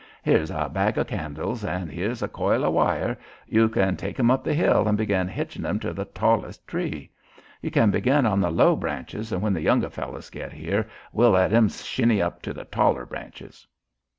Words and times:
Here's 0.23 0.49
a 0.49 0.67
bag 0.67 0.97
o' 0.97 1.03
candles 1.03 1.63
and 1.63 1.91
here's 1.91 2.23
a 2.23 2.27
coil 2.27 2.65
o' 2.65 2.71
wire. 2.71 3.19
You 3.45 3.69
can 3.69 3.97
take 3.97 4.19
'em 4.19 4.31
up 4.31 4.43
the 4.43 4.55
hill 4.55 4.87
and 4.87 4.97
begin 4.97 5.27
hitchin' 5.27 5.63
'em 5.63 5.79
to 5.81 5.93
the 5.93 6.05
tallest 6.05 6.67
tree. 6.67 7.11
You 7.61 7.69
can 7.69 7.91
begin 7.91 8.25
on 8.25 8.39
the 8.41 8.49
low 8.49 8.75
branches 8.75 9.31
an' 9.31 9.41
when 9.41 9.53
the 9.53 9.61
younger 9.61 9.91
fellows 9.91 10.31
get 10.31 10.53
here 10.53 10.89
we'll 11.13 11.29
let 11.29 11.53
'em 11.53 11.69
shinney 11.69 12.19
up 12.19 12.41
to 12.41 12.51
the 12.51 12.65
taller 12.65 13.05
branches." 13.05 13.67